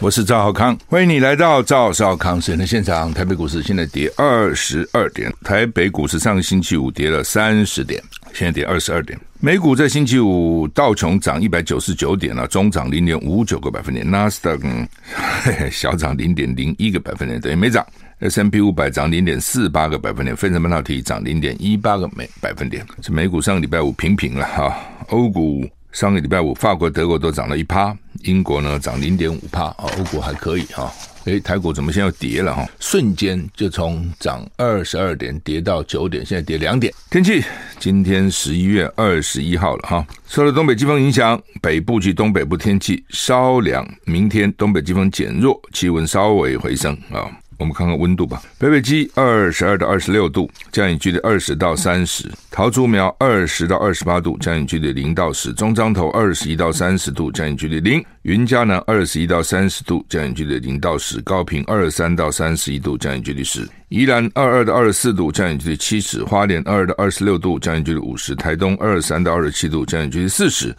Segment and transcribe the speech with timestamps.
[0.00, 3.12] 我是赵少康，欢迎你来到赵少康时间的现场。
[3.12, 8.00] 台北股市现在跌二十二点，台北股市上个星期五跌了三十点，
[8.32, 9.18] 现在跌二十二点。
[9.40, 17.84] 美股在星期五道琼涨一百九十九点了，中涨零点五九个百分点，纳斯达克小涨零点零一个百分点，等于没涨。
[18.20, 22.86] S M P 五百涨零点四八个百分点，费城半导体涨零点一八个每百分点。
[23.02, 24.76] 这美股上个礼拜五平平了哈，
[25.08, 25.68] 欧股
[25.98, 27.92] 上个礼拜五法国、德国都涨了一趴，
[28.22, 30.88] 英国呢涨零点五趴啊，欧股还可以哈。
[31.24, 32.64] 诶，台股怎么现在又跌了哈？
[32.78, 36.94] 瞬间就从涨二十二点跌到九点，现在跌两点。
[37.10, 37.42] 天气
[37.80, 47.26] 今天十一月二十一号了哈，受了东北季风影响，北部及东北部天气稍凉，明天东北季风减弱，气温稍微回升啊。
[47.58, 48.40] 我们看看温度吧。
[48.56, 70.72] 北北基二十二到二十六度，降雨距离二十到三十；桃竹苗二十到二十八度，降雨距离零到十；中彰投二十一到三十度，降雨距离零；云嘉南二十一到三十度，降雨距离零到十；高屏二十三到三十一度，降雨距离十；宜兰二二到二十四度，降雨距离七十；花莲二二到二十六度，降雨距离五十；台东二三到二十七度，降雨距离四十。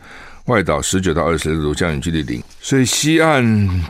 [0.50, 3.44] 外岛十九到二十六度，降雨几率零，所以西岸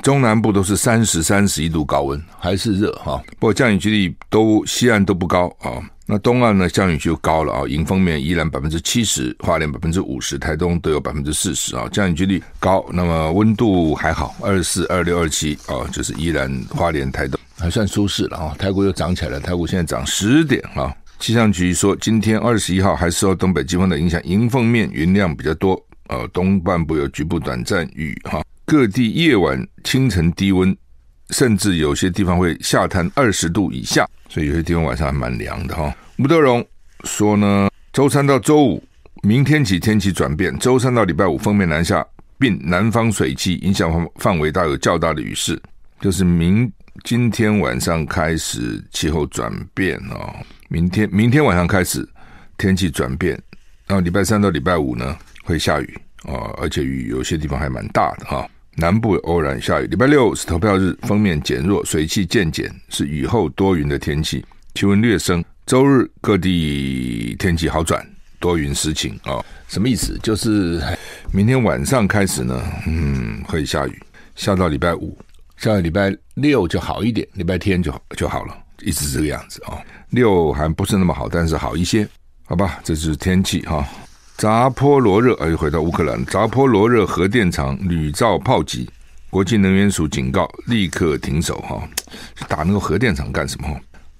[0.03, 3.19] 中南部都是三十、三十一度高温，还是热哈。
[3.39, 5.79] 不过降雨几率都西岸都不高啊。
[6.05, 7.63] 那东岸呢，降雨就高了啊。
[7.65, 11.87] 迎风面依然百分之七十，花莲百分之五十，台东都有百分之四十啊。
[11.93, 18.55] 降雨几率高，那么温度还好，二四、二六、二七啊，就是依然花莲、台东还算舒适了啊。
[18.59, 20.93] 台股又涨起来了，台股现在涨十点啊。
[21.19, 25.81] 气象局说，今天二十一号还受东北季风的影响，迎风面云量比较多。
[26.09, 30.75] 呃，东半部有局部短暂雨哈，各地夜晚、清晨低温，
[31.29, 35.95] 甚至有些地方会下探二十度以下，所以有些地方晚上还蛮凉的哈。
[36.17, 36.65] 吴德荣
[37.03, 38.83] 说呢，周三到周五，
[39.21, 42.05] 明天起天气转变，周三到礼拜五锋面南下，
[42.39, 45.61] 并南方水汽影响范范围大，有较大的雨势，
[46.01, 46.71] 就是明
[47.03, 50.33] 今天晚上开始气候转变哦，
[50.69, 52.03] 明天明天晚上开始
[52.57, 53.39] 天气转变，
[53.85, 55.15] 然后礼拜三到礼拜五呢，
[55.49, 58.47] 会下雨啊，而且雨有些地方还蛮大的哈。
[58.75, 59.87] 南部偶然下雨。
[59.87, 64.45] 礼拜六是投票日，锋面减弱，水汽渐减，是雨后多云的天气，
[64.75, 65.43] 气温略升。
[65.65, 68.07] 周日各地天气好转，
[68.39, 69.43] 多云时晴啊。
[69.67, 70.19] 什么意思？
[70.21, 70.79] 就是
[71.33, 73.99] 明天晚上开始呢，嗯，会下雨，
[74.35, 75.17] 下到礼拜五，
[75.57, 79.81] 下到礼拜六就好一点，礼拜天就就好了，一直这个样子啊。
[80.11, 82.07] 六还不是那么好，但是好一些，
[82.45, 82.79] 好吧？
[82.83, 83.83] 这是天气哈。
[84.39, 86.25] 扎波罗热，哎，回到乌克兰。
[86.27, 88.89] 扎波罗热核电厂屡遭炮击，
[89.29, 91.57] 国际能源署警告立刻停手。
[91.67, 91.83] 哈，
[92.47, 93.67] 打那个核电厂干什么？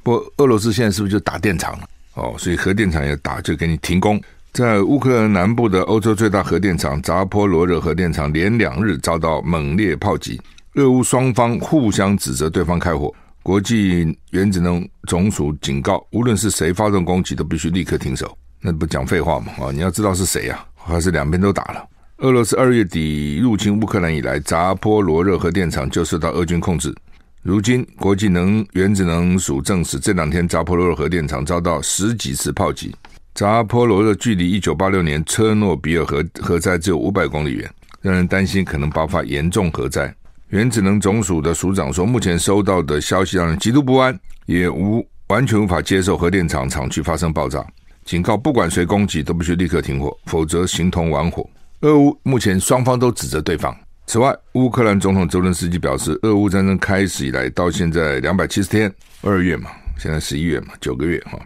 [0.04, 1.88] 不，俄罗斯现在是不是就打电厂了？
[2.16, 4.22] 哦，所以核电厂也打，就给你停工。
[4.52, 10.38] 在乌克兰南部的欧洲最大核电厂扎波罗热核电厂，连两日遭到猛烈炮击，
[10.74, 13.10] 俄乌双方互相指责对方开火。
[13.42, 18.38] 国际原子能总署警告，无论是谁发动攻击，都必须立刻停手。
[18.62, 19.54] 那不讲废话嘛？
[19.60, 20.66] 啊，你要知道是谁呀？
[20.76, 21.86] 还是两边都打了？
[22.18, 26.94] 俄罗斯二月底入侵乌克兰以来，扎波罗热核电厂就受到俄军控制。
[27.42, 32.94] 如今，国际能原子能署证实，这两天扎波罗热核电厂遭到十几次炮击。
[33.34, 37.72] 扎波罗热距离一九八六年车诺比尔核核灾只有五百公里远，
[38.02, 40.14] 让人担心可能爆发严重核灾。
[40.50, 47.66] 原子能总署的署长说，目前收到的消息让人极度不安，也无完全无法接受核电厂厂区发生爆炸。
[48.10, 51.48] 警告：不管谁攻击，都必须立刻停火，否则形同玩火。
[51.82, 53.72] 俄乌目前双方都指责对方。
[54.08, 61.40] 此外，乌克兰总统泽伦斯基表示，俄乌战争开始以来到现在两百七十天，二月嘛，现在十一月嘛，九个月哈。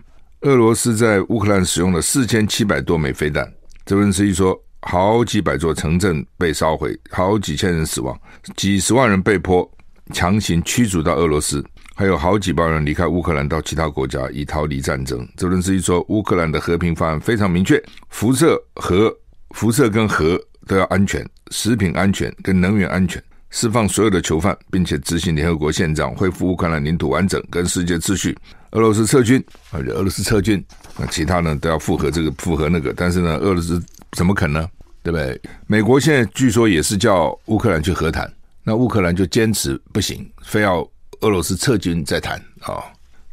[0.44, 3.46] 俄罗斯在乌克兰使用了四千七百多枚飞弹。
[3.86, 8.18] 泽伦斯基说，好几百座城镇被烧毁，好几千人死亡，
[8.56, 9.70] 几十万人被迫
[10.14, 11.62] 强行驱逐到俄罗斯。
[11.96, 15.28] 还有好几万人离开乌克兰到其他国家以逃离战争。
[15.38, 19.16] 泽伦斯基说，乌克兰的和平方案非常明确：辐射核、
[19.52, 23.22] 辐射跟核都要安全，食品安全跟能源安全，
[23.52, 28.36] 释放所有的囚犯，并且执行联合国宪章，恢复乌克兰领土完整跟世界秩序。
[28.72, 30.66] 俄罗斯撤军，而且俄罗斯撤军，
[30.98, 33.80] 那其他呢都要符合这个符合那个，但是呢，俄罗斯
[34.14, 34.68] 怎么肯呢？
[35.04, 35.40] 对不对？
[35.68, 38.28] 美国现在据说也是叫乌克兰去和谈，
[38.64, 40.84] 那乌克兰就坚持不行，非要。
[41.22, 42.84] 俄罗斯撤军再谈啊，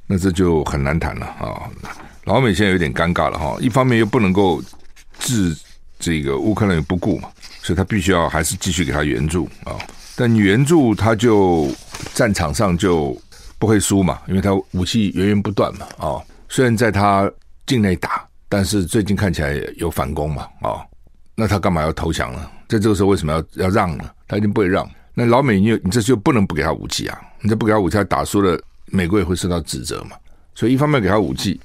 [0.06, 1.68] 那这就很难谈了啊。
[2.24, 4.62] 老美现在有点尴尬了哈，一方面又不能够
[5.18, 5.56] 置
[5.98, 7.28] 这个乌克兰于不顾嘛，
[7.62, 9.76] 所以他必须要还是继续给他援助啊。
[10.16, 11.68] 但援助他就
[12.14, 13.16] 战场上就
[13.58, 16.20] 不会输嘛，因为他武器源源不断嘛啊。
[16.48, 17.30] 虽然在他
[17.66, 20.84] 境内打，但是最近看起来有反攻嘛啊。
[21.34, 22.50] 那他干嘛要投降呢？
[22.68, 24.10] 在这个时候为什么要要让呢？
[24.28, 24.88] 他一定不会让。
[25.14, 27.20] 那老美你你这就不能不给他武器啊！
[27.40, 30.16] 你这不给他武器，他打输了，美国也会受到指责嘛。
[30.54, 31.60] 所以一方面给他武器，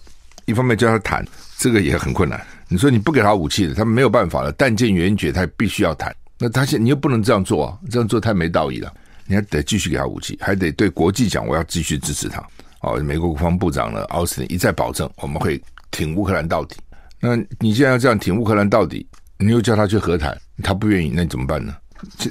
[0.45, 1.25] 一方面叫他谈，
[1.57, 2.39] 这个也很困难。
[2.67, 6.13] 你说你不给他武器的，他们没有办法了，弹尽援绝，他必须要谈。
[6.37, 8.91] 那他现你又不能这样做啊，这样做太没道义了。
[9.27, 12.43] 你还得继续给他武器，还得对国际讲，我要继续支持他。
[12.81, 15.61] 哦，美国国防部长呢，奥斯汀一再保证，我们会
[15.91, 16.75] 挺乌克兰到底。
[17.19, 19.07] 那你既然要这样挺乌克兰到底，
[19.37, 21.75] 你又叫他去和谈，他不愿意，那你怎么办呢？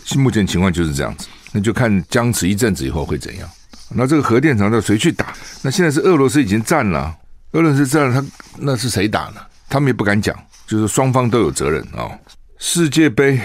[0.05, 3.49] 现目前情况就是这样子，那就看僵持一阵子以后会怎样。
[3.91, 5.33] 那这个核电厂要谁去打？
[5.63, 7.15] 那现在是俄罗斯已经占了，
[7.53, 8.27] 俄罗斯占了，他
[8.59, 9.41] 那是谁打呢？
[9.69, 10.37] 他们也不敢讲，
[10.67, 12.19] 就是双方都有责任啊、哦。
[12.59, 13.41] 世界杯，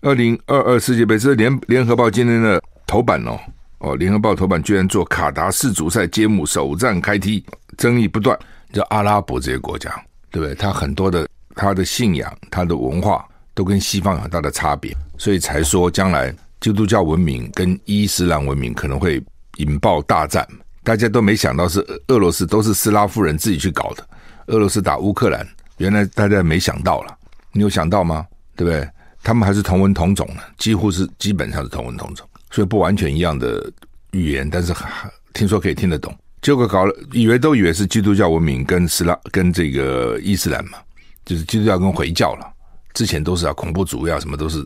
[0.00, 3.38] 二零二二世界杯，这是联联合报今天的头版哦。
[3.78, 7.44] 哦，联合报头版居然做卡达世足赛揭幕，首战开踢，
[7.76, 8.38] 争议不断。
[8.72, 9.88] 叫阿拉伯这些国家，
[10.32, 10.52] 对不对？
[10.56, 19.22] 他很多的他的信仰、他的文化都跟西方有很大的差别，所以才说将来基督教文明跟伊斯兰文明可能会
[19.56, 20.46] 引爆大战。
[20.82, 24.06] 大家都没想到是俄罗斯，都是斯拉夫人自己去搞的。
[24.48, 25.46] 俄罗斯打乌克兰，
[25.78, 27.16] 原来大家没想到了，
[27.52, 28.26] 你有想到吗？
[28.54, 28.86] 对不对？
[29.22, 32.28] 他们还是同文同种的，几乎是基本上是同文同种。
[32.50, 33.72] 所以不完全一样的
[34.10, 34.74] 语言，但是
[35.32, 36.14] 听说可以听得懂。
[36.42, 40.76] 结果搞了，以为都以为是基督教文明跟斯拉跟这个伊斯兰嘛，
[41.24, 42.52] 就是基督教跟回教了。
[42.94, 44.64] 之前都是啊，恐怖主义啊，什么都是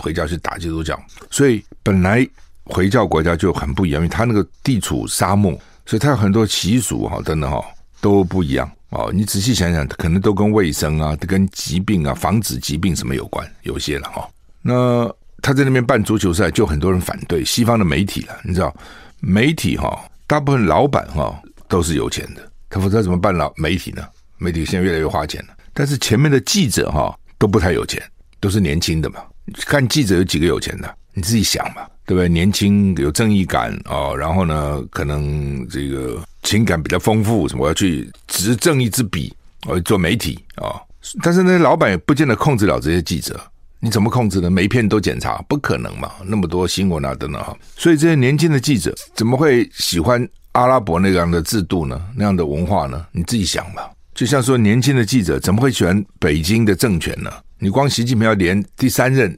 [0.00, 0.96] 回教去打基督教。
[1.30, 2.24] 所以本来
[2.64, 7.60] 回教国家就很不一样，因为它那个地处沙漠，所以它有很多习俗哈，等等哈
[8.00, 9.10] 都不一样哦。
[9.12, 14.28] 你仔细想想，可能都跟卫生啊、跟疾病啊、防止疾病什么有关，有些了哈。
[14.62, 15.12] 那。
[15.42, 18.38] 他在那边办足球赛，就很多人反对西方的媒体了。
[18.44, 18.76] 你知道，
[19.20, 21.34] 媒体哈，大部分老板哈
[21.66, 24.06] 都是有钱的，他否则怎么办老媒体呢？
[24.36, 25.54] 媒体现在越来越花钱了。
[25.72, 28.00] 但是前面的记者哈都不太有钱，
[28.38, 29.24] 都是年轻的嘛。
[29.66, 30.94] 看记者有几个有钱的？
[31.14, 32.28] 你自己想嘛，对不对？
[32.28, 39.34] 年轻有正义感哦，然后呢，可能这个情感比较丰富，什么我要去执正义之笔，
[39.66, 40.78] 我要做媒体啊、
[41.22, 43.40] 但是那些老板也不见得控制了这些记者。
[43.80, 44.50] 你怎么控制呢？
[44.50, 46.12] 每一篇都检查，不可能嘛？
[46.26, 47.56] 那么多新闻啊，等等哈。
[47.74, 52.00] 所以这些年轻的记者怎么会喜欢阿拉伯那样的制度呢？
[52.14, 53.06] 那样的文化呢？
[53.10, 53.90] 你自己想吧。
[54.20, 57.32] 就像说，年轻的记者怎么会喜欢北京的政权呢？
[57.58, 59.34] 你光习近平要连第三任，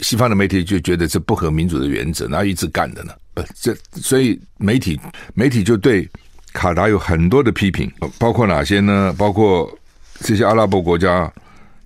[0.00, 3.12] 西方的媒体就觉得这不合民主的原则，哪有一直干的呢？
[3.32, 5.00] 不，这所以媒体
[5.34, 6.08] 媒体就对
[6.52, 7.88] 卡达有很多的批评，
[8.18, 9.14] 包括哪些呢？
[9.16, 9.72] 包括
[10.18, 11.32] 这些阿拉伯国家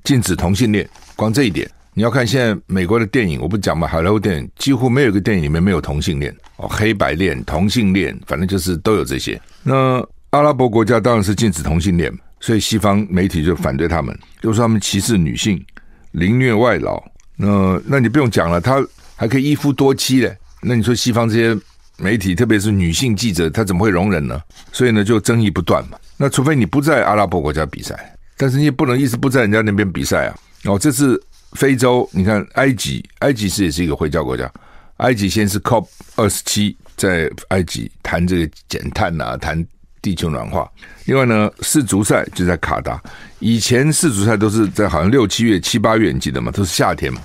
[0.03, 1.71] 禁止同性恋，光这一点。
[1.93, 9.39] 你要看现在美国的电影，我不讲嘛，好莱坞电影几乎没有一个电影里面没有同性恋哦，黑白恋、同性恋，反正就是都有这些。
[9.63, 12.11] 那阿拉伯国家当然是禁止同性恋，
[12.41, 15.65] 所以西方媒体就反对他们，就说他们歧视女性、
[16.13, 17.03] 凌虐外劳。
[17.37, 18.85] 那那你不用讲了，他
[19.17, 20.37] 还可以一夫多妻嘞。
[20.63, 21.61] 那你说西方这些
[21.99, 24.41] 媒体，特别是女性记者，他怎么会容忍呢？
[24.73, 25.99] 所以呢，就争议不断嘛。
[26.17, 30.37] 那除非你不在阿拉伯国家比赛，但是你也不能一直不在人家那边比赛啊。
[30.65, 31.23] 哦，这次。
[31.53, 34.53] 非洲，你看埃及，埃及是也是一个回教国家。
[34.99, 39.67] 埃及先是 COP 二十七，在埃及谈这个减碳啊，谈
[40.09, 40.71] 地球暖化。
[41.05, 43.01] 另外呢，世足赛就在卡达。
[43.41, 46.51] 以前世足赛都是在好像六七月、七八月，你记得吗？
[46.51, 47.21] 都是夏天嘛。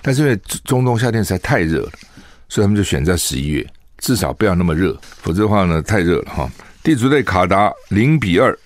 [0.00, 1.90] 但是因为中东夏天实在太热了，
[2.48, 3.66] 所以他们就选在十一月，
[3.98, 6.48] 至少不要那么热，否则的话呢，太热了哈。
[6.82, 8.56] 地主队卡达零比二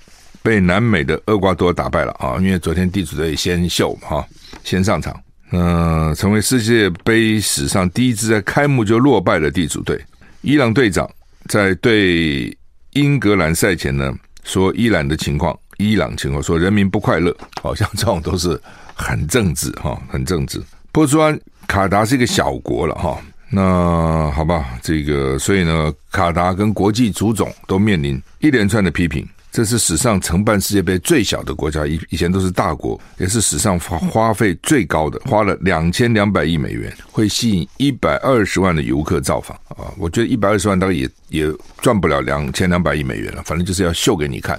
[0.42, 4.26] 被南美的厄瓜多打败了啊，因为昨天地主队先秀嘛哈。
[4.62, 5.18] 先上场，
[5.50, 9.98] 嗯、成为世界杯史上第一支在开幕就落败的地主队。
[10.42, 11.10] 伊朗队长
[11.48, 12.56] 在对
[12.92, 14.12] 英格兰赛前呢，
[14.44, 18.60] 说伊朗的情况，伊朗情况说人民不快乐，好像这种都是
[18.94, 20.62] 很政治哈，很政治。
[20.90, 23.18] 波斯湾卡达是一个小国了哈，
[23.48, 29.26] 那好吧，这个所以呢，卡达跟国际足总都面临一连串的批评。
[29.52, 39.92] 这是史上承办世界杯最小的国家，以以前都是大国，也是史上花花费最高的，花了两千两百亿美元，会吸引一百二十万的游客造访啊！
[39.98, 44.58] 我觉得一百二十万大概也也赚不了两千两百亿美元了，反正就是要秀给你看，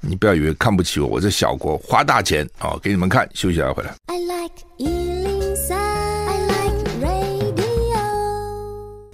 [0.00, 3.92] 你不要以为看不起我，我这小国花大钱啊，给你们看，休息一下回来。
[4.06, 4.67] I like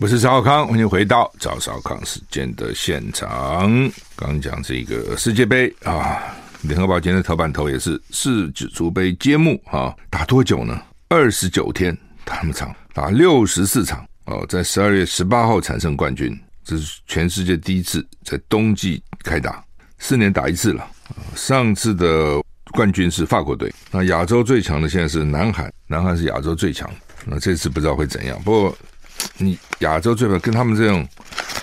[0.01, 3.91] 我是赵少康，欢迎回到赵少康时间的现场。
[4.17, 6.21] 刚讲这个世界杯啊，
[6.63, 10.83] 联合报今天的头版头也是世足杯揭幕啊，打多久呢？
[11.09, 19.65] 二十九天，打那么长，打六十四场哦，在十二月十八号产生冠军，这是全世界第一次在冬季开打，
[19.99, 20.87] 四年打一次了。
[21.37, 26.91] 上次的冠军是法国队，那亚洲最强的现在是南韩，南韩是亚洲最强。
[27.25, 28.77] 那这次不知道会怎样，不过。
[29.39, 31.07] 你亚洲最怕跟他们这种，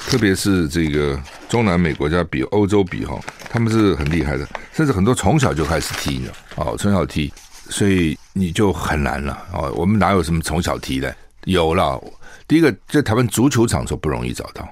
[0.08, 7.32] 特别是这个中南美国家比欧洲比哈，他们是很厉害的，甚至很多从小就开始踢呢，哦，从小踢，
[7.70, 9.72] 所以你就很难了哦。
[9.76, 11.16] 我们哪有什么从小踢的？
[11.46, 12.00] 有了，
[12.48, 14.64] 第一个在台湾足球场说不容易找到，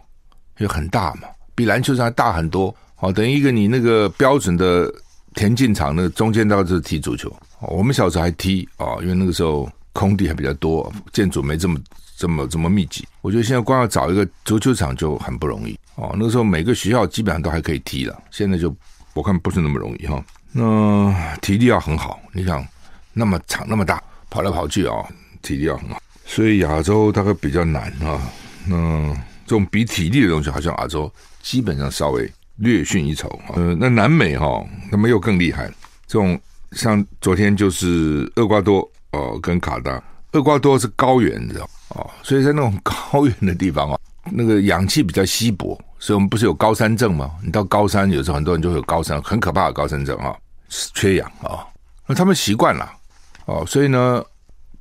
[0.59, 2.75] 因为很大嘛，比篮球场还大很多。
[2.99, 4.93] 哦，等于一个你那个标准的
[5.33, 7.33] 田径场，那中间都是踢足球。
[7.61, 11.79] 我们小时候还踢啊，因为那个时候空地还比较多，建筑没这么
[12.19, 13.07] 这么这么密集。
[13.21, 16.11] 我觉得现在光要找一个足球场就很不容易哦。
[16.17, 18.75] 那个时候每个学校基本上都还可以踢了，现在就
[19.13, 20.21] 我看不是那么容易哈。
[20.51, 22.67] 那体力要很好，你想
[23.13, 24.93] 那么长那么大跑来跑去啊，
[25.41, 26.01] 体力要很好。
[26.25, 28.21] 所以亚洲大概比较难啊。
[28.67, 31.09] 那这种比体力的东西，好像亚洲
[31.41, 32.29] 基本上稍微。
[32.61, 35.65] 略逊一筹啊，呃，那南美哈、哦，他们又更厉害。
[36.05, 36.37] 这种
[36.73, 38.79] 像昨天就是厄瓜多
[39.13, 40.03] 哦，跟卡达。
[40.33, 43.99] 厄瓜多是高原，你知道哦，所以在那种高原的地方啊，
[44.31, 47.31] 那个氧气比较稀薄，所以我们不是有高山症吗？
[47.43, 50.35] 你到高山，有时候很多人就会有高山，很可怕的高山症啊，
[50.93, 51.65] 缺氧啊。
[52.05, 52.91] 那他们习惯了
[53.45, 54.23] 哦，所以呢，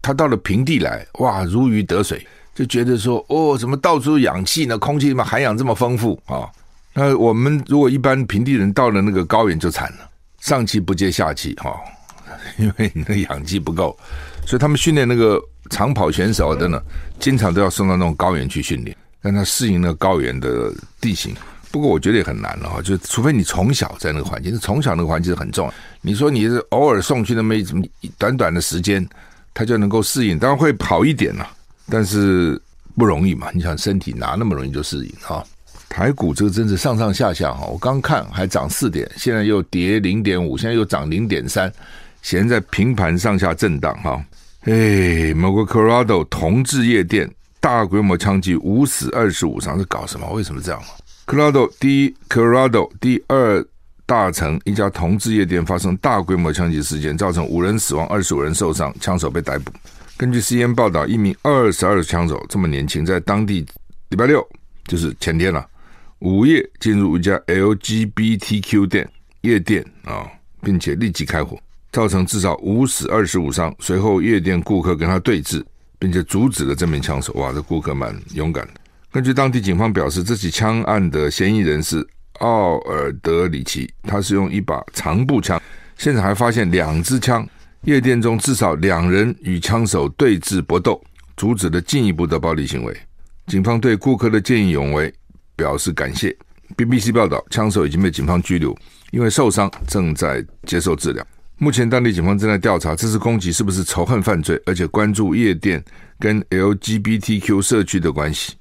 [0.02, 4.76] 他到了平地来，哇，如鱼得水，就觉得说，哦，怎么到处氧气呢？
[4.78, 6.48] 空气嘛，含氧这么丰富啊。
[6.92, 11.74] 那我们如果一般平地人到了那个高原就惨了，上气不接下气哈，
[12.58, 13.96] 因为你的氧气不够，
[14.48, 15.38] 所以他们训练那个
[15.68, 16.80] 长跑选手的呢，
[17.20, 21.34] 经常都要送到那种高原去训练，让他适应那个高原的地形。
[21.70, 25.74] 不过我觉得也很难了哈，就除非你从小在那个环境，从小那个环境是很重要。
[26.00, 27.62] 你说你是偶尔送去那么一
[28.16, 29.06] 短短的时间，
[29.52, 31.46] 他就能够适应，当然会好一点了，
[31.90, 32.58] 但是
[32.96, 33.48] 不容易嘛。
[33.52, 35.44] 你想身体哪那么容易就适应哈？
[35.90, 41.70] 台股这个真是上上下下哈，我刚看还涨四点，现在又跌零点五，现在又涨零点三，
[42.22, 44.22] 现在平盘上下震荡哈。
[44.62, 50.28] 哎，美国 Colorado 同志夜店大规模枪击，五死二十五伤，是搞什么？
[50.32, 50.82] 为什么这样
[51.26, 53.64] ？Colorado 第一，Colorado 第二
[54.04, 59.72] 大城一家同志夜店发生大规模枪击事件，造成五人死亡，二十五人受伤，枪手被逮捕。
[60.16, 63.64] 根据 CNN 报道，一名二十二的枪手这么年轻，在当地
[64.08, 64.46] 礼拜六
[64.86, 65.66] 就是前天了。
[66.20, 69.08] 午夜进入一家 LGBTQ 店
[69.42, 70.26] 夜店啊，
[70.62, 71.56] 并且立即开火，
[71.92, 73.74] 造成至少五死二十五伤。
[73.80, 75.62] 随后夜店顾客跟他对峙，
[75.98, 77.32] 并且阻止了这名枪手。
[77.34, 78.74] 哇，这顾客蛮勇敢的。
[79.10, 82.06] 根据当地警方表示，这起枪案的嫌疑人是
[82.40, 85.60] 奥尔德里奇，他是用一把长步枪。
[85.96, 87.46] 现场还发现两支枪。
[87.82, 91.00] 夜店中至少两人与枪手对峙搏斗，
[91.36, 92.96] 阻止了进一步的暴力行为。
[93.46, 95.12] 警方对顾客的见义勇为。
[95.58, 96.32] 表示感谢。
[96.76, 98.72] BBC 报道，枪手已经被警方拘留，
[99.10, 101.26] 因为受伤正在接受治疗。
[101.60, 105.84] 目前，当地警方正在调查这次攻击是不是仇恨犯罪，而且关注夜店
[106.20, 108.54] 跟 LGBTQ 社区的关系。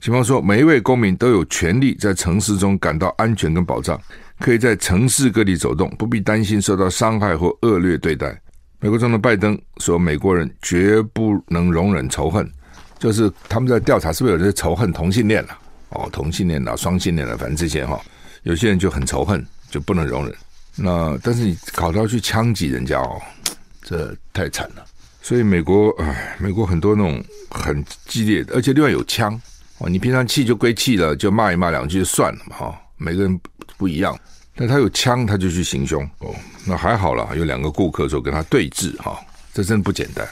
[0.00, 4.00] 警方说，每一位公民都有权利在城市中感到安全跟保障，
[4.40, 8.36] 可以在城市各地走动，不必担心受到伤害或恶劣对待。
[8.80, 12.50] 美国总统拜登说，美国人绝不能容忍仇恨，
[12.98, 15.56] 就是他们在调查是不是有些仇恨同性恋了。
[15.90, 18.00] 哦，同性恋的、双性恋的，反正这些哈，
[18.42, 20.34] 有些人就很仇恨，就不能容忍。
[20.82, 23.20] 那但是你搞到去枪击人家哦，
[23.82, 24.84] 这太惨了。
[25.22, 29.38] 所以美国，哎，美国很多那种很激烈的，而且另外有枪
[29.78, 29.88] 哦。
[29.88, 32.80] 你平常气就归气了，就骂一骂两句就算了嘛哈。
[32.96, 33.40] 每个人
[33.76, 34.18] 不一样，
[34.54, 36.34] 但他有枪，他就去行凶哦。
[36.64, 39.20] 那还好了，有两个顾客说跟他对峙哈，
[39.52, 40.26] 这真不简单。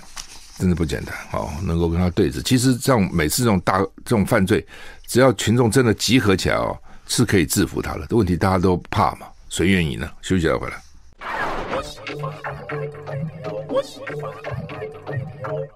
[0.59, 2.43] 真的不简单哦，能够跟他对峙。
[2.43, 4.67] 其实这样每次这种大这种犯罪，
[5.07, 6.77] 只要群众真的集合起来哦，
[7.07, 8.07] 是可以制服他的。
[8.11, 10.11] 问题大家都怕嘛，谁愿意呢？
[10.23, 10.77] 休息再回来。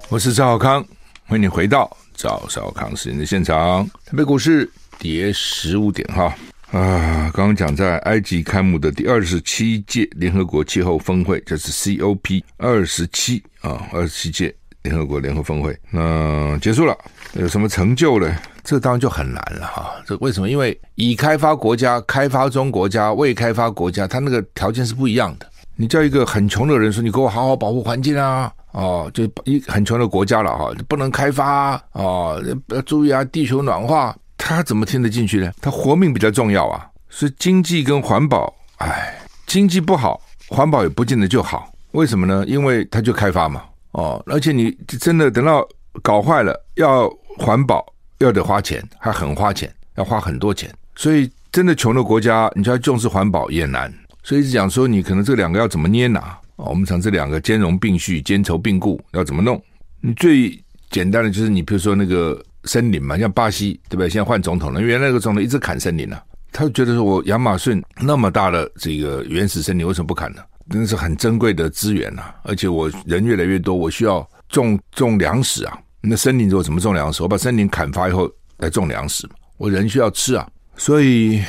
[0.09, 0.85] 我是赵少康，
[1.27, 3.85] 欢迎你回到赵少康时间的现场。
[4.05, 6.35] 台北股市跌十五点哈
[6.71, 7.31] 啊！
[7.35, 14.55] 刚刚讲在埃及开幕的第二十七届联合国气候峰会，这是 COP 二十七啊，二十七届。
[14.83, 16.99] 联合国联合峰会，那结束了，
[17.35, 18.35] 有什么成就呢？
[18.63, 19.93] 这当然就很难了哈。
[20.07, 20.49] 这为什么？
[20.49, 25.47] 因为已开发国家、开发中国家、未开发国家，它那个条件是不一样的。
[25.75, 31.83] 你叫一个很穷的人说：“你给我好好保护环境啊！”哦，就一很穷的国家了哈，不能开发啊！
[31.93, 35.51] 哦，要注意啊，地球暖化，他怎么听得进去呢？
[35.61, 36.87] 他活命比较重要啊。
[37.09, 41.71] 所以经济跟环保，哎，经济不好，环保也不见得就好。
[41.93, 42.45] 为什么呢？
[42.47, 43.63] 因为他就开发嘛。
[43.93, 44.71] 哦，而且你
[45.01, 45.67] 真的等到
[46.03, 47.85] 搞坏了，要环保
[48.19, 50.73] 要得花钱，还很花钱，要花很多钱。
[50.95, 53.93] 所以真的穷的国家，你就要重视环保也难。
[54.23, 56.39] 所以一直讲说，你可能这两个要怎么捏拿？
[56.57, 59.61] 哦，我们讲这两个兼容并蓄、兼筹并顾要怎么弄？
[60.01, 64.09] 你最简单的就是你比如说那个森林嘛，像巴西对不对？
[64.09, 66.23] 现在换总统了，原来那个总统一直砍森林呢、啊，
[66.53, 70.43] 他就觉得说我亚马逊那么大的这个原始森林为什么不砍呢？
[70.71, 75.79] 真是很珍贵的资源呐、啊，而且我人越来越多，我需要种种粮食啊。
[76.03, 77.23] 那森林我怎么种粮食？
[77.23, 80.47] 我把森林砍伐以后来种粮食，我人需要吃啊。
[80.77, 81.41] 所以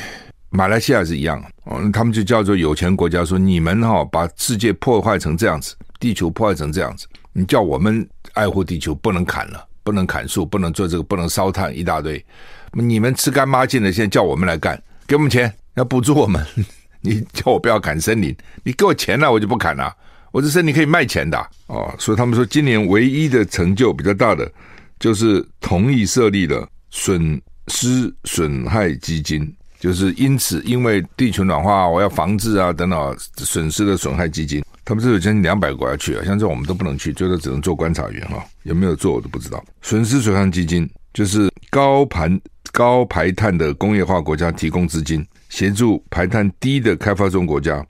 [0.50, 12.24] 马来西亚是一样，哦，他们就叫做有钱国家，说你们哈、哦、把世界破坏成这样子，地球破坏成这样子，你叫我们爱护地球，不能砍了，不能砍树，不能做这个，不能烧炭，一大堆。
[12.74, 16.46] 你们吃干抹净的，现在叫我们来干，给我们钱，要补助我们。
[17.02, 19.94] 你叫我不要砍森林，你给我钱了，我就不砍了。
[20.34, 21.38] 我这森林可以卖钱的
[21.68, 21.96] 哦。
[22.00, 24.52] 所以他们说，今年唯一的成就比较大的，
[25.00, 29.56] 就是同意设立了损失损害基金。
[29.80, 39.62] 就是因此，因为地球暖化，我要防治啊等等损失的损害基金，他们这有将近两百个国家去啊，像这种我们都不能去，最多只能做观察员哈，有没有做我都不知道。
[39.82, 42.40] 损失损害基金就是高盘
[42.72, 47.86] 高排碳的工业化国家提供资金，协助排碳低的开发中国家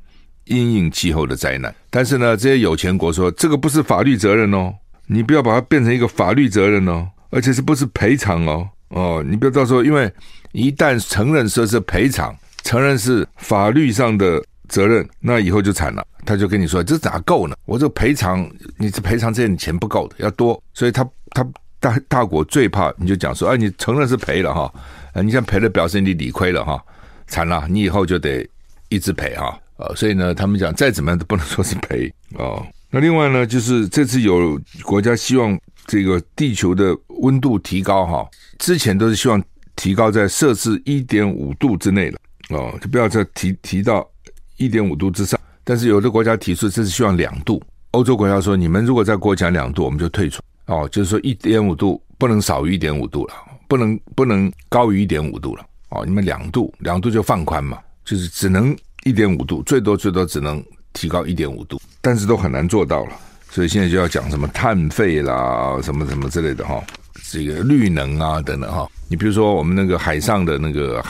[0.45, 1.73] 因应气候的灾难。
[1.89, 4.73] 但是呢，这些有钱国说这个不是法律责任哦，
[5.05, 8.67] 你不要把它变成一个法律责任哦，而且是不是赔偿哦？
[8.89, 10.11] 哦，你不要到时候，因为
[10.51, 16.05] 一旦承认说是赔偿，承认是法律上的责任，那以后就惨了。
[16.25, 17.55] 他就跟你说，这咋够呢？
[17.65, 20.61] 我这赔偿，你这赔偿这些钱不够的，要多。
[20.73, 21.45] 所以他他
[21.79, 24.73] 大大国最怕你就讲说，哎，你承认是赔了哈，
[25.21, 26.81] 你像赔了表示你理亏了哈，
[27.27, 28.47] 惨了，你以后就得
[28.89, 29.59] 一直赔哈。
[29.83, 32.65] 啊，所以呢，他们讲再怎么样都不能说是赔哦。
[32.89, 35.57] 那另外呢，就是这次有国家希望。
[35.85, 38.25] 这个地球的温度提高哈，
[38.57, 39.43] 之前都是希望
[39.75, 42.17] 提高在摄氏一点五度之内了
[42.51, 44.09] 哦，就不要再提提到
[44.55, 45.37] 一点五度之上。
[45.61, 47.61] 但是有的国家提出这是希望两度，
[47.91, 53.33] 欧洲国家说，你们如果再过讲两度，我们就退出哦，就是说一点五度不能少于一点五度了，
[53.67, 60.63] 不能不能高于一点五度了哦，你们两度两度就放宽嘛，就是只能一点五度，最多最多只能
[60.93, 63.11] 提高一点五度，但是都很难做到了。
[63.49, 66.83] 所以现在就要讲什么碳费啦，什么什么之类的哈，
[67.29, 68.89] 这个绿能啊等等哈。
[69.07, 71.03] 你比如说我们那个海上的那个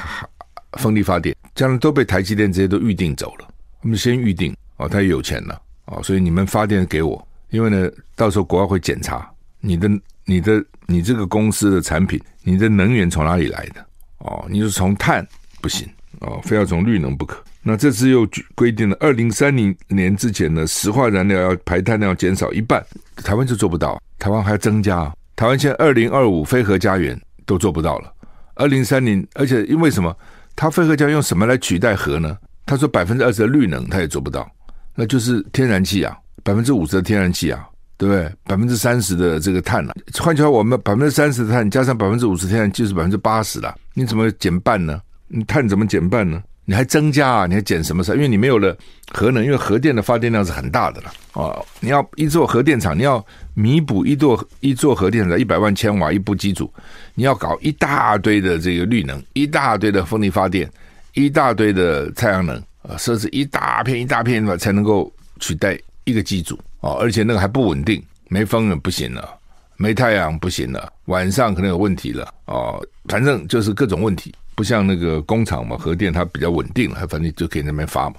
[0.73, 3.47] 风力发电，将来都被台积电这些都预定走了。
[3.81, 9.29] 我们先预定哦，他也有钱了哦，所以你们发电给我，因为呢，到时候国外会检查
[9.61, 9.89] 你的、
[10.25, 13.85] 你的、你这个公司的产品，你的能源从哪里来的
[14.17, 14.45] 哦？
[14.49, 15.25] 你是从碳
[15.61, 15.87] 不行
[16.23, 17.41] 哦，非要从绿能不可。
[17.61, 22.85] 那这次又规定了，二零三零年之前呢，石化燃料要排碳量减少一半，
[23.17, 25.09] 台湾就做不到，台湾还要增加。
[25.35, 28.11] 台湾现在二零二五非核家园都做不到了，
[28.55, 30.15] 二零三零，而且因为什么？
[30.55, 32.37] 它非核家用什么来取代核呢？
[32.65, 34.47] 他说百分之二十的绿能他也做不到，
[34.93, 38.31] 那就是天然气啊，百分之五十的天然气啊，对不对？
[38.43, 45.01] 百分之三十的这个碳啊，换句话，我们百分之三十的碳加上百分之五十天然气就是百分之八十了，你怎么减半呢？
[45.35, 46.43] 你碳怎么减半呢？
[46.65, 47.45] 你还增加啊？
[47.47, 48.13] 你还减什么事？
[48.13, 48.77] 因为你没有了
[49.11, 51.65] 核能，因为核电的发电量是很大的了哦。
[51.79, 56.71] 你要一座核电厂，你要弥补一座一座核电厂一百万千瓦一部机组，
[57.15, 60.71] 你要搞一大堆的这个绿能，一大堆的风力发电，
[61.15, 66.93] 一大堆的太阳能啊，设置一大片一大片的才能够取代一个机组哦。
[67.01, 69.27] 而且那个还不稳定，没风也不行了，
[69.75, 72.81] 没太阳不行了，晚上可能有问题了哦。
[73.09, 74.33] 反正就是各种问题。
[74.55, 78.15] 不像那个工厂嘛，核电它比较稳定了，反正就可以那边发嘛。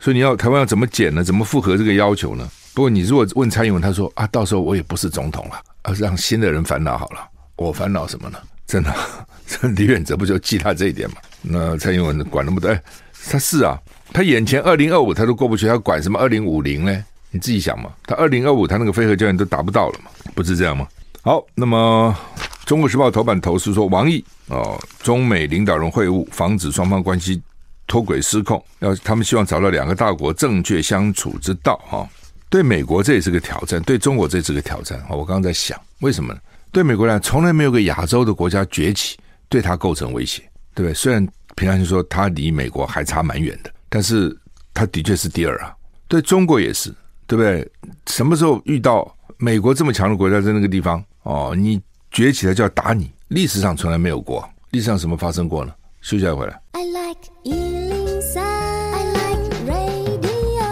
[0.00, 1.24] 所以你要台湾要怎么减呢？
[1.24, 2.48] 怎么符合这个要求呢？
[2.74, 7.20] 不过你如果问蔡英文，他说啊，到时候我也不是总统了，而是让新的人烦恼好了。
[7.56, 8.38] 我烦恼什么呢？
[8.66, 8.94] 真的，
[9.46, 11.16] 这李远哲不就记他这一点嘛？
[11.40, 12.68] 那蔡英文管那么多？
[12.68, 12.82] 哎，
[13.30, 13.78] 他是啊，
[14.12, 17.04] 他眼前二零二五他都过不去，他管什么二零五零呢？
[17.30, 20.86] 你自己想嘛，他二零二五他那个非核家园都达不到了嘛，不是这样吗？
[21.22, 22.16] 好，那么。
[22.64, 27.40] 《中国时报》头版头是说，王毅哦，中美领导人会晤，防止双方关系
[27.86, 28.62] 脱轨失控。
[28.78, 32.08] 要他们希望找到两个大国正确相处之道哈。
[32.48, 35.02] 对美国这也是个挑战，对中国这也是个挑战。
[35.10, 36.40] 我刚刚在想，为什么呢？
[36.72, 40.42] 对美国来讲，从来没有个亚洲的国家崛起，对他构成威胁，
[40.74, 40.94] 对不对？
[40.94, 44.34] 虽然平常就说他离美国还差蛮远的，但是
[44.72, 45.74] 他的确是第二啊。
[46.08, 46.94] 对中国也是，
[47.26, 47.68] 对不对？
[48.06, 51.54] 什么时候遇到美国这么强的国家在那个地方哦？
[51.54, 51.78] 你。
[52.14, 54.48] 崛起来就要打你，历史上从来没有过。
[54.70, 55.74] 历史上什么发生过呢？
[56.00, 56.62] 休息回来。
[56.70, 60.64] I like 103, I like radio。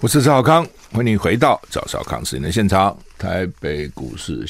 [0.00, 2.96] 我是赵少康，欢迎你回到赵少康时间的现场。
[3.18, 4.46] 台北股市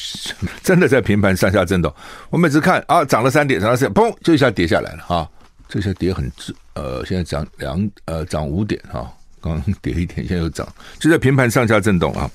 [0.62, 1.90] 真的在平盘上下震动。
[2.28, 5.26] 我每次看啊，涨了三点，涨了四点，砰，就一下跌下来了啊！
[5.66, 10.66] 这下跌很滞，呃，现在涨两呃涨五点哈，刚刚跌一点，现在又涨，
[10.98, 12.30] 就在平盘上下震动啊。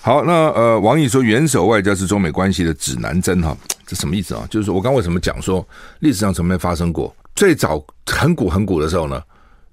[0.00, 4.46] 好，那呃，王毅说元首外交是中美关系的指南针哈，这什么意思啊？
[4.50, 5.66] 就是说我刚为什么讲说
[6.00, 7.14] 历史上从没发生过？
[7.34, 9.22] 最早很古很古的时候呢，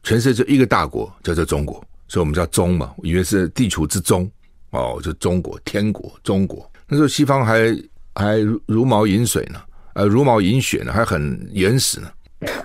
[0.04, 4.30] 全世界就一个大国叫做中国，所以我们叫中嘛，以为是地球之中
[4.70, 6.70] 哦，就中国天国中国。
[6.88, 7.76] 那时候西方还
[8.14, 8.38] 还
[8.68, 9.60] 如毛饮水呢，
[9.94, 12.10] 呃，如毛饮血呢，还很原始呢。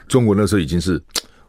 [0.07, 1.03] 中国那时候已经是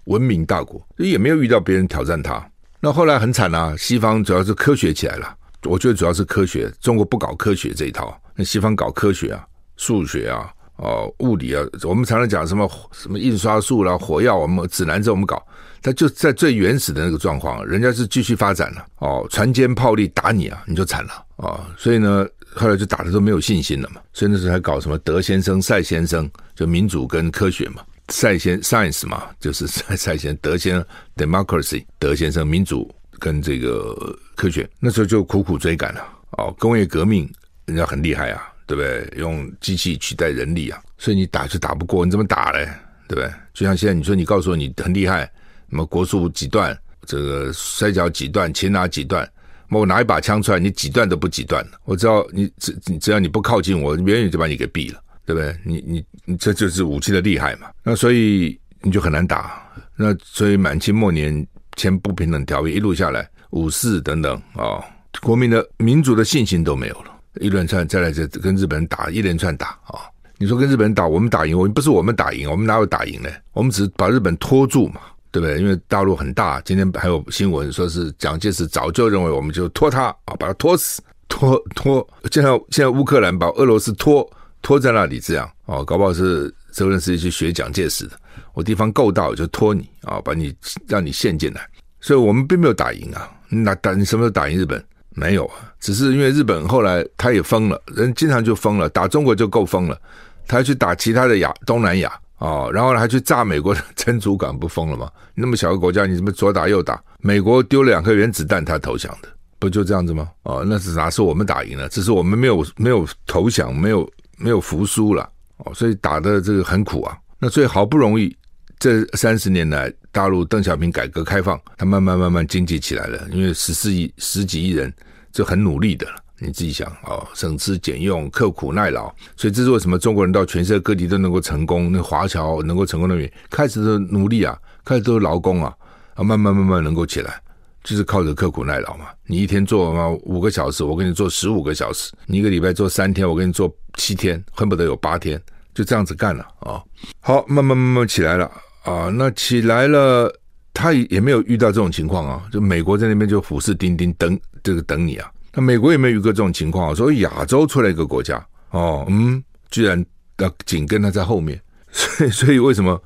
[0.06, 2.44] 文明大国，也没有遇到别人挑战它。
[2.86, 5.36] 那后来很惨啊，西方主要是科学起来了。
[5.64, 9.44] 我觉得主要是科学，中国不搞科学这一套，那西方搞科学啊，
[9.76, 15.44] 数学啊，哦，物理啊，我们常常讲什么什么印刷术啦、火药，我们指南针我们搞，
[15.82, 30.84] 它就在最原始的那个状况，人家是继续发展了，哦，船坚炮利打你啊，你就惨了啊，哦，所以呢，后来就打的都没有信心了嘛，所以那时候还搞什么德先生、赛先生，就民主跟科学嘛，赛先 science 嘛，就是赛 赛先德先
[31.16, 32.94] democracy，德先生民主。
[33.18, 33.96] 跟这个
[34.36, 37.32] 科学那时候就苦苦追赶了哦，工业革命
[37.66, 39.10] 人家很厉害啊，对不对？
[39.18, 42.66] 用机器取代人力啊，所以你打就打不过，你怎么打嘞？
[43.08, 43.32] 对不对？
[43.54, 45.24] 就像现在你说你告诉我你很厉害，
[45.70, 49.28] 什么国术几段，这个摔跤几段，擒拿几段，
[49.70, 55.56] 我拿一把枪出来，你几段都不几段，我只要你只只要你不靠近我，远远就把你给毙了，对不对？
[55.64, 57.68] 你你你这就是武器的厉害嘛。
[57.84, 59.62] 那所以你就很难打。
[59.96, 61.46] 那所以满清末年。
[61.78, 64.84] 签不平等条约一路下来，五四等等啊、哦，
[65.22, 67.12] 国民的民族的信心都没有了。
[67.42, 70.00] 一连串再来这跟日本人打一连串打啊、
[70.38, 73.30] 你说跟日本人打，我们打赢，我们不是我们打赢，我们哪有打赢呢？
[73.52, 75.60] 我们只是把日本拖住嘛，对不对？
[75.60, 84.26] 因为大陆很大，今天还有新闻说是蒋介石早就认为我们就拖他啊，把他拖死，拖拖，就像现在乌克兰把俄罗斯拖
[84.66, 88.20] 拖在那里这样哦，搞不好是泽连斯基去学蒋介石的。
[88.56, 90.52] 我地方够大，我就拖你啊，把你
[90.88, 91.70] 让你陷进来，
[92.02, 93.30] 所以我们并没有打赢啊。
[93.48, 94.84] 那打你什么时候打赢日本？
[95.12, 100.02] 没有啊，只是因为日本后来他也疯了，人经常就疯了，打中国就够疯了，
[100.48, 105.12] 他去打其他的亚东南亚啊，然后还去炸美国的珍珠港，不疯了吗？
[105.36, 107.00] 那么小个国家，你怎么左打右打？
[107.20, 110.30] 美国丢了两颗原子弹，他投降的，不就这样子吗？
[110.44, 111.90] 哦，那是哪是我们打赢了？
[111.90, 117.18] 只是我们没有没有投降，没有没有服输了哦，所以打的这个很苦啊。
[117.40, 118.36] 那所以好不容易。
[118.78, 124.94] 这三十年来，大陆邓小平改革开放，他慢慢慢慢经济起来了，因为十四亿十几亿人
[125.32, 126.16] 就很努力的了。
[126.40, 133.32] 你自己想哦，省吃俭用，刻苦耐劳，所以这是为什么中国人到全世界各地都能够成功，那华侨能够成功的原因。
[133.50, 135.74] 开始的努力啊，开始都是劳工啊，
[136.16, 137.42] 啊，慢慢慢慢能够起来，
[137.86, 139.06] 就是靠着刻苦耐劳嘛。
[139.26, 145.42] 你一天做嘛五个小时，我给你做十五个小时；你一个礼拜做三天，我给你做七天，恨不得有八天，
[145.74, 146.84] 就这样子干了啊。
[147.22, 148.52] 好，慢慢慢慢起来了。
[148.84, 150.30] 啊，那起来了，
[150.74, 152.44] 他也没有遇到这种情况啊。
[152.52, 155.32] 就美国在那边就虎视眈眈等这个等你啊。
[155.54, 156.94] 那美国有没有遇过这种情况啊？
[156.94, 160.06] 所以亚洲出来一个国家哦，嗯，居然
[160.38, 161.60] 要紧跟他在后面，
[161.92, 163.02] 所以所以为什么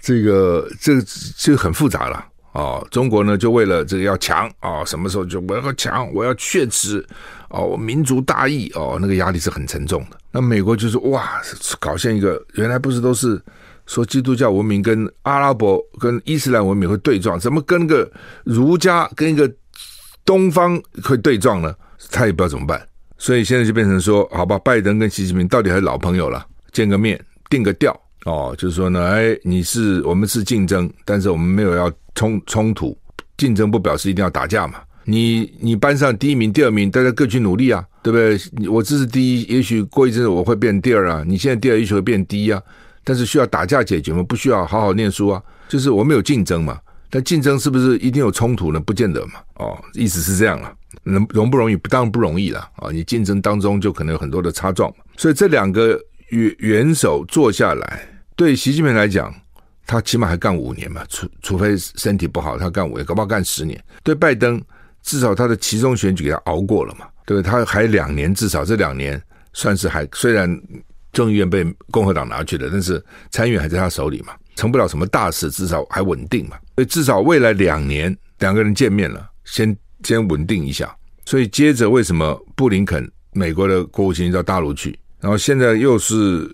[0.00, 1.04] 这个这个
[1.36, 2.86] 这个很复杂了，哦？
[2.90, 7.04] 中国呢就为了这个要强啊，什么时候就我要强，我要确实
[7.48, 10.16] 哦，民族大义哦，那个压力是很沉重的。
[10.30, 11.40] 那美国就是哇，
[11.78, 13.40] 搞现一个原来不是都是。
[13.86, 18.08] 说基督教文明跟阿拉伯跟伊斯兰文明会对撞，怎么跟个
[18.44, 19.52] 儒家跟一个
[20.24, 21.74] 东方会对撞呢？
[22.08, 22.80] 他也不知道怎么办，
[23.18, 27.92] 所以现在就变成说，好吧，拜登跟习近平到底还是老朋友了，见个面定个调
[28.26, 32.94] 哦，就是说呢，哎，你是我们是竞争，但是我们没有要冲冲突，
[33.38, 34.74] 竞争不表示一定要打架嘛。
[35.04, 38.68] 你你班上第一名、第二名，大家各去努力啊，对不对？
[38.68, 42.62] 我这是第一，也许过一阵子我会变第二啊，你现在第二也许会变第一啊。
[43.04, 44.22] 但是需要打架解决吗？
[44.22, 45.42] 不需要，好好念书啊。
[45.66, 46.78] 就是我们有竞争嘛，
[47.08, 48.78] 但竞争是不是一定有冲突呢？
[48.78, 49.32] 不见得嘛。
[49.54, 50.70] 哦，意思是这样了。
[51.04, 51.76] 能容不容易？
[51.88, 52.90] 当然不容易了啊。
[52.92, 54.92] 你竞争当中就可能有很多的差撞。
[55.16, 58.06] 所以这两个元元首坐下来，
[58.36, 59.34] 对习近平来讲，
[59.90, 61.04] 他起码还干五年嘛。
[61.08, 63.82] 除除非身体不好，他干五年，搞不好干十年。
[64.02, 64.62] 对拜登，
[65.02, 67.06] 至少他的其中选举给他熬过了嘛。
[67.26, 69.20] 对不对，他还两年，至少这两年
[69.52, 70.60] 算是还虽然。
[71.12, 76.56] 众议院被共和党拿去了，但是参议院还在他手里嘛，成不了什么大事，至少还稳定嘛。
[76.76, 80.96] 所以至少未来两年两个人见面了，先先稳定一下。
[81.24, 86.48] 所以接着为什么布林肯美国的国务卿到大陆去，然后现在又是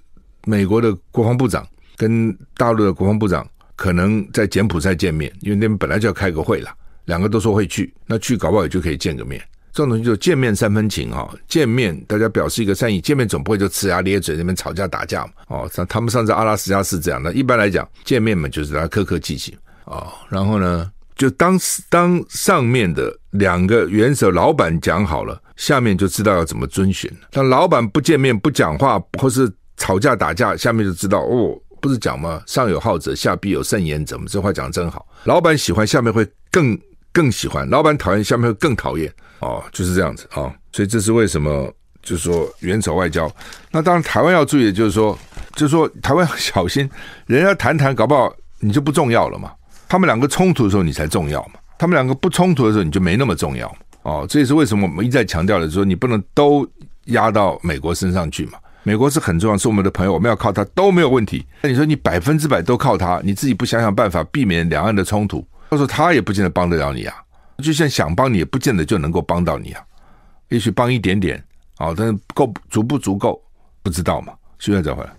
[0.47, 1.63] 美国的国防部长
[1.97, 6.71] 跟大陆的国防部长可能在柬埔寨见面，因为那边本来就要开个会了，
[7.07, 9.43] 两个都说会去，那去搞不好也就可以见个面。
[9.73, 15.33] 这种东西就见面三分情哈，见面大家表示一个善意，见面总不会就呲牙咧嘴那边吵架打架嘛。
[15.49, 19.55] 哦，像他们上次阿拉斯加是这样的，一般来讲见面嘛就是大家客客气气
[19.85, 20.07] 哦。
[20.31, 21.59] 然后呢，就当
[21.91, 27.11] 当上面的两个元首老板讲好了，下面就知道要怎么遵循。
[27.31, 31.55] 但老板不见面不讲话，或是吵架打架，下面就知道哦，
[31.87, 32.43] 不是讲吗？
[32.47, 34.05] 上有好者，下必有甚焉。
[34.05, 35.07] 怎么这话讲的真好？
[35.25, 36.79] 老板喜欢，下面会更
[37.13, 39.13] 更喜欢；老板讨厌，下面会更讨厌。
[39.41, 40.53] 哦，就是这样子啊、哦。
[40.73, 41.73] 所以这是为什么？
[42.03, 43.29] 就是说元首外交。
[43.73, 45.19] 那当然，台湾要注意的就是说，
[45.57, 46.89] 就是说台湾要小心，
[47.27, 49.53] 人家谈谈，搞不好你就不重要了嘛。
[49.89, 51.55] 他们两个冲突的时候，你才重要嘛。
[51.77, 54.25] 他们两个不冲突的时候，你就没那么重要哦。
[54.29, 56.65] 这也是为什么我们一再强调的，说你不能都
[57.07, 58.59] 压到美国身上去嘛。
[58.87, 61.45] 美国是很重要，是我们的朋友，我们要靠他都没有问题。
[61.61, 67.17] 那你说你百分之百都靠他，你自己不想想办法避免两岸的冲突，到时候他也不见得帮得了你啊。
[67.59, 69.83] 就像想帮你，也不见得就能够帮到你啊。
[70.51, 71.43] 也许帮一点点，
[71.79, 73.43] 好，但是够足不足够
[73.83, 74.33] 不知道嘛。
[74.61, 75.11] 现在再回来。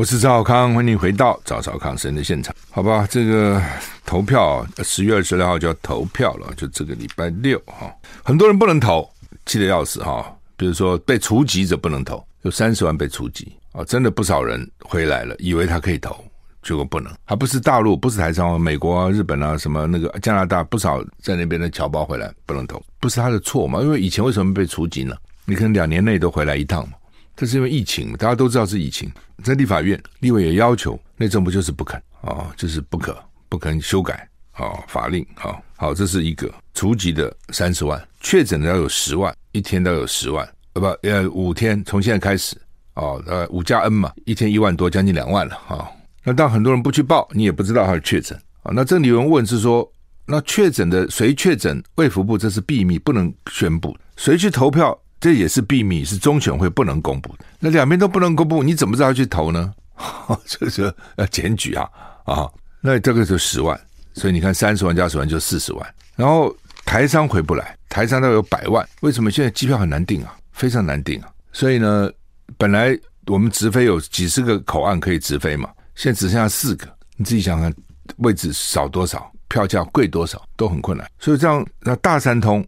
[0.00, 2.54] 我是赵少康，欢迎回到赵少康生的现场。
[2.70, 3.62] 好吧，这个
[4.06, 7.94] 投票十月二十六号就要投票了，就这个礼拜六哈。
[8.24, 9.06] 很多人不能投，
[9.44, 10.34] 气得要死哈。
[10.56, 16.16] 比如说被除籍者不能投，有三十万被除籍啊，真的不少人回来了，以为他可以投。
[16.62, 23.82] 结果不能，还不是大陆，不是台商，美国啊、日本啊，什么那个加拿大，不少在那边的侨胞回来不能投，不是他的错嘛？
[23.82, 25.14] 因为以前为什么被除籍呢？
[25.44, 26.94] 你可能两年内都回来一趟嘛，
[27.40, 29.10] 这是因为疫情，大家都知道是疫情，
[29.42, 42.54] 在立法院立委也要求，内政部就是不肯啊、哦，就是不可不肯修改啊、哦、法令啊、哦，好，这是一个除籍的三十万，确诊的要有十万，一天都有十万，呃不呃五天从现在开始
[42.92, 45.76] 哦呃五加 N 嘛，一天一万多，将近两万了啊。
[45.76, 45.88] 哦
[46.22, 48.70] 那当很多人不去报，你也不知道他是确诊啊。
[48.74, 49.90] 那这里有人问是说，
[50.26, 51.82] 那确诊的谁确诊？
[51.94, 53.96] 卫福部这是秘密，不能宣布。
[54.18, 57.44] 谁去投票，这也是秘密，是中选会不能公布的。
[57.58, 59.72] 那两边都不能公布，你怎么知道他去投呢？
[60.46, 61.86] 这个是要检举啊
[62.24, 62.48] 啊！
[62.80, 63.78] 那这个就十万，
[64.14, 65.94] 所以你看三十万加十万就四十万。
[66.16, 66.54] 然后
[66.86, 68.88] 台商回不来，台商都有百万。
[69.02, 70.34] 为什么现在机票很难订啊？
[70.52, 71.28] 非常难订啊！
[71.52, 72.10] 所以呢，
[72.56, 75.68] 本来我们直飞有几十个口岸可以直飞嘛。
[75.94, 77.70] 现在只剩下四个，你自己想想，
[78.18, 81.06] 位置少多少，票价贵多少，都很困难。
[81.18, 82.66] 所以这样，那大三通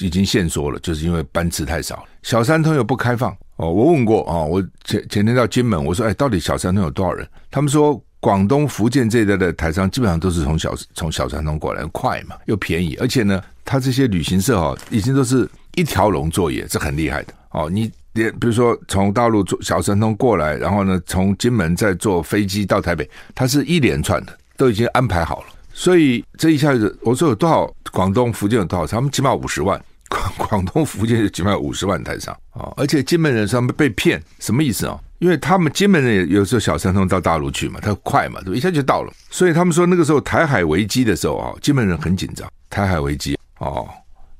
[0.00, 2.04] 已经限缩了，就是因为班次太少。
[2.22, 3.70] 小三通又不开放哦。
[3.70, 7.26] 我问过啊、哦，我前前天到金门，我说，哎，到底小三通有多少人？
[7.50, 17.70] 他们说，广东、福建这一带的台商基本上都是从小从小三通过来，快嘛，又便宜，而且呢，他这些旅行社哈、哦，已经都是一条龙作业，是很厉害的哦。
[17.70, 17.90] 你。
[18.14, 25.46] 也比如说从大陆坐小三通过来，然后呢，从金门再坐飞机到台北，它是一连串的，都已经安排好了。
[25.72, 28.84] 所以这一下子，我说有多少广东、福建有多少？
[28.84, 32.70] 他们起码五十万，广 广东、福建就起码五十万台商啊！
[32.76, 34.98] 而且金门人他们被骗，什么意思啊？
[35.20, 39.12] 因为他们金门人也有时候小三通到大陆去嘛，他快嘛，对，一下就到了。
[39.30, 42.50] 所以他们说那个时候台海危机的时候啊，金门人很紧张。
[42.68, 43.88] 台海危机哦，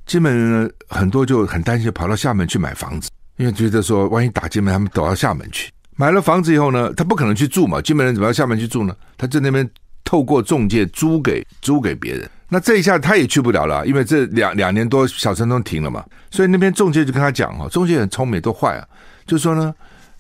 [0.07, 3.09] 金门人呢很多就很担心，跑到厦门去买房子。
[3.37, 5.71] 因为觉得说，万一打金门，他们躲到厦门去。
[5.97, 7.81] 买了房子以后呢，他不可能去住嘛。
[7.81, 8.97] 金门人怎么到厦门去住呢？
[9.17, 9.69] 他在那边
[10.03, 12.29] 透过中介租给租给别人。
[12.53, 16.05] 那这一下他也去不了了，因为这两两年多小城都停了嘛。
[16.31, 18.87] 所以那边中介就跟他讲哈，中介很聪明，都坏啊。
[19.25, 19.73] 就说呢，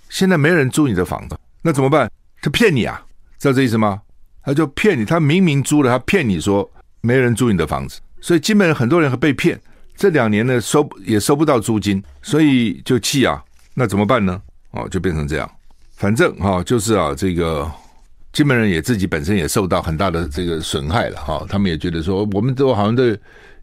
[0.08, 2.08] 现在没人租你的房子，那怎么办？
[2.40, 3.02] 他骗你啊，
[3.38, 4.00] 知道这意思吗？
[4.42, 6.68] 他就骗你，他明明租了，他骗你说
[7.00, 9.60] 没人租你的房子，所以金门人很多人会被骗。
[9.96, 13.42] 这两年呢，收也收不到租金，所以就气啊，
[13.74, 14.40] 那怎么办呢？
[14.70, 15.50] 哦，就变成这样。
[15.96, 17.70] 反正哈、哦，就是啊，这个
[18.32, 23.04] 金门人也自己本身也受到很大的这个损害了哈、他们也觉得说，我们都好像都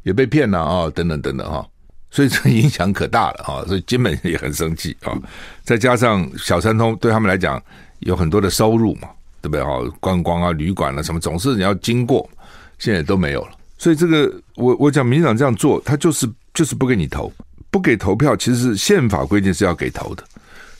[0.03, 1.65] 也被骗了啊、等等等等哈、
[2.11, 5.17] 所以这影响可大了哈、所以金门也很生气啊、
[5.63, 7.61] 再加上小三通对他们来讲
[7.99, 9.09] 有很多的收入嘛，
[9.41, 9.63] 对不对？
[9.63, 12.29] 哈，观光啊、旅馆啊什么，总是你要经过，
[12.77, 13.51] 现在都没有了。
[13.77, 17.31] 所以这个，我我讲民进党这样做，他就是就是不给你投，
[17.69, 18.35] 不给投票。
[18.35, 20.23] 其实是宪法规定是要给投的，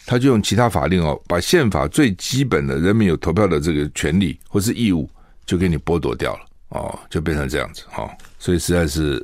[0.07, 5.07] 他就用其他法令哦，把宪法最基本的人民有投票的这个权利或是义务，
[5.45, 6.39] 就给你剥夺掉了
[6.69, 8.09] 哦，就变成这样子哈、哦。
[8.39, 9.15] 所以实在是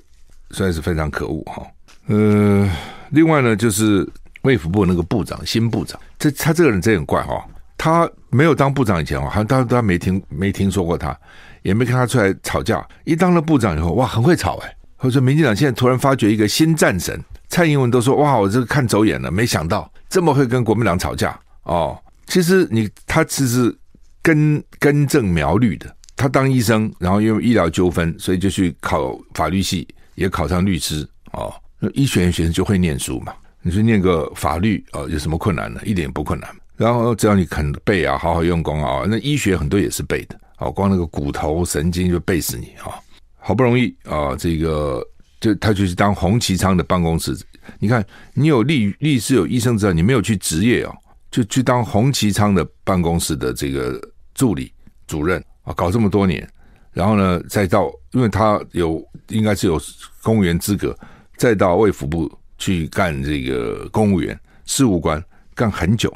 [0.52, 1.67] 实在是非常可恶哈、哦。
[2.08, 2.69] 呃，
[3.10, 4.08] 另外呢，就是
[4.41, 7.41] 卫福部那个部长新部长，这他这个人真很怪哈、哦，
[7.78, 11.17] 他没有当部长以前哦，好像大家都没听没听说过他。
[11.62, 14.76] 也没看他出来吵架，一当了部长以后，哇，很会吵哎！
[15.04, 22.00] 或者说，民进党现在突然发掘一个新战神，蔡英文都说哇，我这个看走眼了，没想到这么会跟国民党吵架哦。
[22.26, 23.76] 其实你他其实
[24.22, 29.86] 根根正苗绿的，他当医生，然后因为医疗纠纷，所以就去考法律系，
[30.16, 31.54] 也考上律师哦。
[31.80, 35.82] 那医学院学生就会念书嘛，你说念个法律哦，有什么困难呢？
[35.84, 36.50] 一点也不困难。
[36.78, 40.39] 然后只要你肯背啊，好好用功啊，那医学很多也是背的。
[40.60, 42.96] 哦，光那个骨头神经就背死你啊！
[43.45, 45.06] 好不容易啊，这个
[45.41, 47.38] 就他就去当洪其昌的办公室。
[47.77, 50.95] 你看，你有律律师有医生执照，你没有去执业哦，
[51.29, 53.99] 就去当洪其昌的办公室的这个
[54.34, 54.71] 助理
[55.08, 56.47] 主任啊，搞这么多年，
[56.93, 59.79] 然后呢，再到因为他有应该是有
[60.21, 60.97] 公务员资格，
[61.36, 65.21] 再到卫福部去干这个公务员事务官，
[65.53, 66.13] 干很久，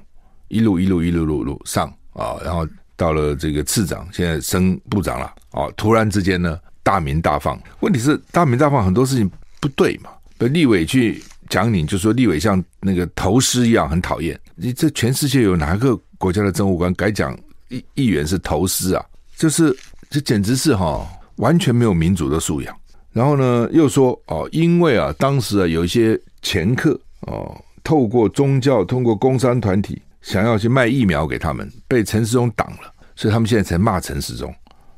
[0.47, 2.65] 一路一路一路路路上啊，然后。
[2.99, 7.62] 到了这个次长，现在升部长了啊，突然之间呢，大鸣大放。
[7.82, 10.10] 问题是大鸣大放很多事情不对嘛？
[10.38, 14.39] 被立委去讲你，就说立委像那个头师一样很讨厌。
[14.56, 19.06] 你这全世界有哪个国家的政务官敢讲议议员是头师啊？
[19.36, 19.76] 就是
[20.10, 22.73] 这简直是哈、哦，完全没有民主的素养。
[23.12, 30.02] 然后呢，又说哦，因为啊，当时啊有一些掮客哦，透过宗教，通过工商团体。
[30.21, 34.54] 想要去卖疫苗给他们，被陈时中挡了，所以他们现在才骂陈时中。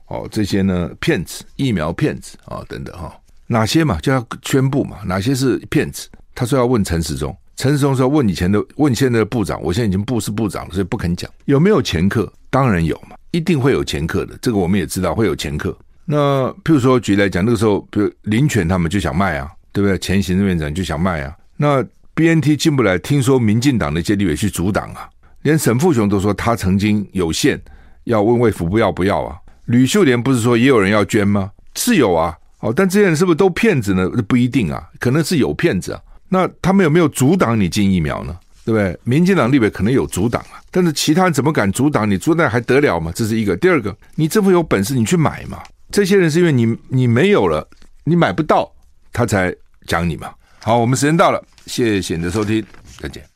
[0.09, 3.11] 哦，这些呢骗子，疫苗骗子啊、等等哈、哦，
[3.47, 6.09] 哪些嘛就要宣布嘛，哪些是骗子？
[6.35, 11.29] 他说要问陈时中，陈时中说问以前的，问现在的部长，我现在已经不是部长了，所以不肯讲。
[11.45, 12.31] 有没有前客？
[12.49, 15.77] 当然有嘛，一定会有前客的，这个我们也知道会有前客。
[16.05, 19.95] 那譬如说举例来讲，那个时候，比如林权他们就想卖啊，对不对？
[19.99, 25.07] 前行政院长就想卖啊，那 BNT 进不来，听说民进党的一些立委去阻挡啊。
[25.43, 27.61] 连沈富雄都说他曾经有限
[28.05, 29.37] 要问卫福部要不要啊？
[29.69, 31.51] 吕秀莲不是说也有人要捐吗？
[31.75, 34.09] 是有啊，哦，但这些人是不是都骗子呢？
[34.27, 36.01] 不一定啊，可能是有骗子啊。
[36.27, 38.35] 那他们有没有阻挡你进疫苗呢？
[38.65, 38.99] 对不对？
[39.03, 42.17] 民进党立委可能有阻挡啊，但是其他人怎么敢阻挡你？
[42.17, 43.11] 阻挡还得了吗？
[43.13, 43.55] 这是一个。
[43.57, 45.61] 第二个，你政府有本事你去买嘛。
[45.91, 47.67] 这些人是因为你你没有了，
[48.03, 48.71] 你买不到，
[49.13, 49.55] 他才
[49.85, 50.31] 讲你嘛。
[50.63, 52.65] 好，我们时间到了，谢谢你的收听，
[52.99, 53.28] 再见。